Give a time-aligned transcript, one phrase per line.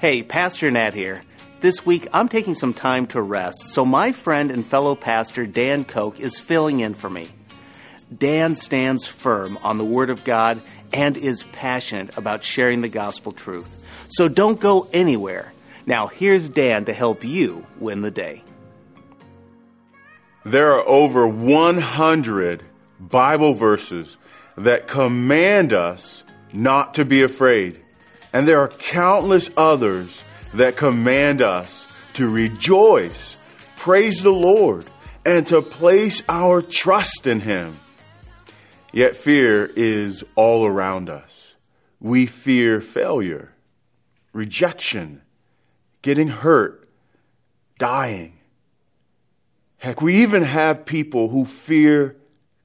[0.00, 1.22] Hey, Pastor Nat here.
[1.60, 5.84] This week I'm taking some time to rest, so my friend and fellow pastor Dan
[5.84, 7.28] Koch is filling in for me.
[8.16, 13.32] Dan stands firm on the Word of God and is passionate about sharing the gospel
[13.32, 13.68] truth.
[14.08, 15.52] So don't go anywhere.
[15.84, 18.42] Now, here's Dan to help you win the day.
[20.46, 22.64] There are over 100
[22.98, 24.16] Bible verses
[24.56, 26.24] that command us
[26.54, 27.82] not to be afraid.
[28.32, 30.22] And there are countless others
[30.54, 33.36] that command us to rejoice,
[33.76, 34.86] praise the Lord,
[35.24, 37.78] and to place our trust in Him.
[38.92, 41.54] Yet fear is all around us.
[42.00, 43.52] We fear failure,
[44.32, 45.22] rejection,
[46.02, 46.88] getting hurt,
[47.78, 48.38] dying.
[49.78, 52.16] Heck, we even have people who fear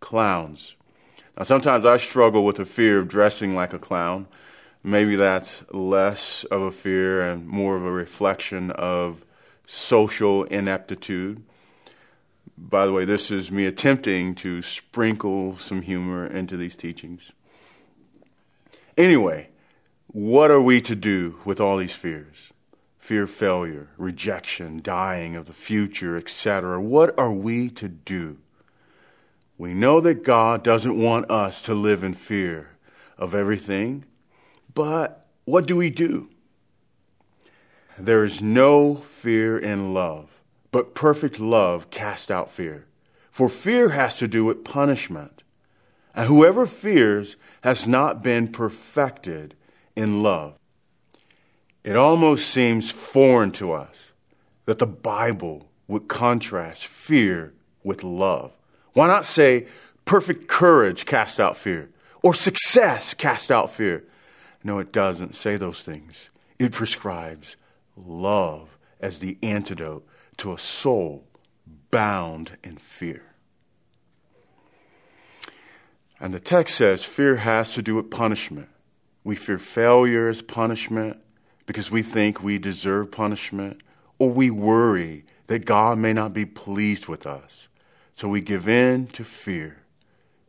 [0.00, 0.74] clowns.
[1.36, 4.26] Now, sometimes I struggle with the fear of dressing like a clown.
[4.82, 9.24] Maybe that's less of a fear and more of a reflection of
[9.66, 11.42] social ineptitude.
[12.56, 17.32] By the way, this is me attempting to sprinkle some humor into these teachings.
[18.96, 19.50] Anyway,
[20.06, 22.50] what are we to do with all these fears?
[22.98, 26.80] Fear of failure, rejection, dying of the future, etc.
[26.80, 28.38] What are we to do?
[29.58, 32.70] We know that God doesn't want us to live in fear
[33.18, 34.04] of everything
[34.74, 36.28] but what do we do?
[37.98, 40.28] There is no fear in love,
[40.70, 42.86] but perfect love casts out fear.
[43.30, 45.42] For fear has to do with punishment.
[46.14, 49.54] And whoever fears has not been perfected
[49.94, 50.54] in love.
[51.84, 54.12] It almost seems foreign to us
[54.66, 58.52] that the Bible would contrast fear with love.
[58.92, 59.66] Why not say
[60.04, 61.88] perfect courage cast out fear
[62.22, 64.04] or success cast out fear?
[64.62, 66.30] No, it doesn't say those things.
[66.58, 67.56] It prescribes
[67.96, 70.06] love as the antidote
[70.38, 71.24] to a soul
[71.90, 73.22] bound in fear.
[76.20, 78.68] And the text says fear has to do with punishment.
[79.24, 81.18] We fear failure as punishment
[81.66, 83.80] because we think we deserve punishment,
[84.18, 87.68] or we worry that God may not be pleased with us.
[88.16, 89.78] So we give in to fear.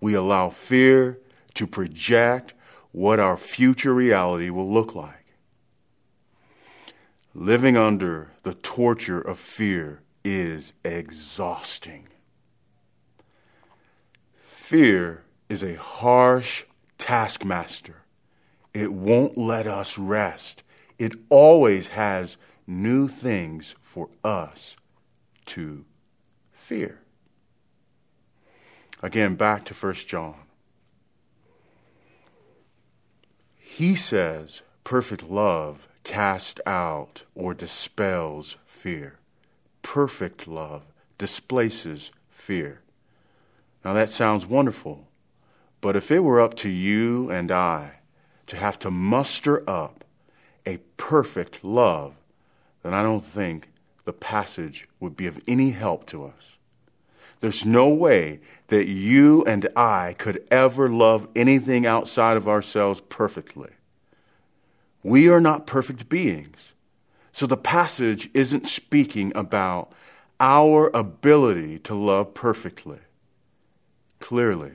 [0.00, 1.18] We allow fear
[1.54, 2.54] to project
[2.92, 5.14] what our future reality will look like.
[7.34, 12.08] Living under the torture of fear is exhausting.
[14.42, 16.64] Fear is a harsh
[16.98, 18.02] taskmaster.
[18.74, 20.62] It won't let us rest.
[20.98, 22.36] It always has
[22.66, 24.76] new things for us
[25.46, 25.84] to
[26.52, 27.00] fear.
[29.02, 30.36] Again, back to 1 John.
[33.72, 39.20] He says perfect love casts out or dispels fear.
[39.80, 40.82] Perfect love
[41.18, 42.80] displaces fear.
[43.84, 45.06] Now that sounds wonderful,
[45.80, 48.00] but if it were up to you and I
[48.48, 50.04] to have to muster up
[50.66, 52.14] a perfect love,
[52.82, 53.70] then I don't think
[54.04, 56.56] the passage would be of any help to us.
[57.40, 63.70] There's no way that you and I could ever love anything outside of ourselves perfectly.
[65.02, 66.74] We are not perfect beings.
[67.32, 69.92] So the passage isn't speaking about
[70.38, 72.98] our ability to love perfectly.
[74.18, 74.72] Clearly,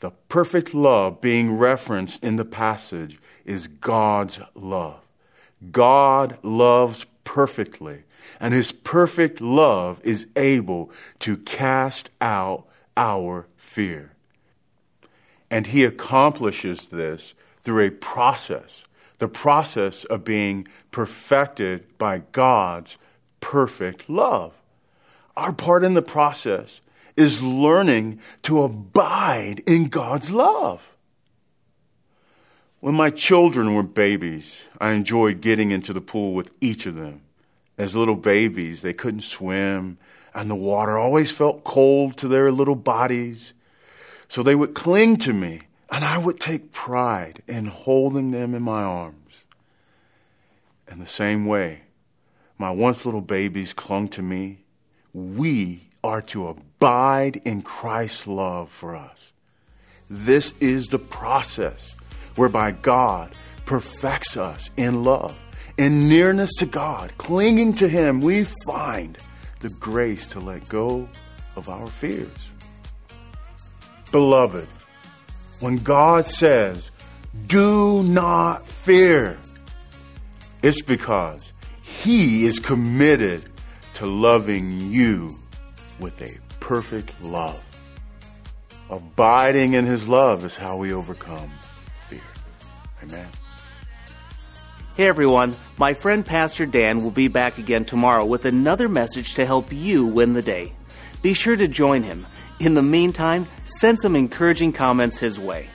[0.00, 5.00] the perfect love being referenced in the passage is God's love.
[5.70, 8.04] God loves perfectly
[8.40, 10.90] and his perfect love is able
[11.20, 12.66] to cast out
[12.96, 14.12] our fear.
[15.50, 18.84] And he accomplishes this through a process,
[19.18, 22.96] the process of being perfected by God's
[23.40, 24.54] perfect love.
[25.36, 26.80] Our part in the process
[27.16, 30.89] is learning to abide in God's love.
[32.80, 37.20] When my children were babies, I enjoyed getting into the pool with each of them.
[37.76, 39.98] As little babies, they couldn't swim,
[40.34, 43.52] and the water always felt cold to their little bodies.
[44.28, 45.60] So they would cling to me,
[45.90, 49.16] and I would take pride in holding them in my arms.
[50.90, 51.82] In the same way,
[52.56, 54.60] my once little babies clung to me.
[55.12, 59.32] We are to abide in Christ's love for us.
[60.08, 61.94] This is the process
[62.36, 63.32] whereby God
[63.66, 65.38] perfects us in love
[65.80, 69.16] in nearness to God, clinging to Him, we find
[69.60, 71.08] the grace to let go
[71.56, 72.28] of our fears.
[74.12, 74.68] Beloved,
[75.60, 76.90] when God says,
[77.46, 79.38] do not fear,
[80.62, 83.42] It's because He is committed
[83.94, 85.30] to loving you
[85.98, 87.58] with a perfect love.
[88.90, 91.50] Abiding in His love is how we overcome.
[93.02, 93.28] Amen.
[94.96, 99.46] Hey everyone, my friend Pastor Dan will be back again tomorrow with another message to
[99.46, 100.74] help you win the day.
[101.22, 102.26] Be sure to join him.
[102.58, 105.68] In the meantime, send some encouraging comments his way.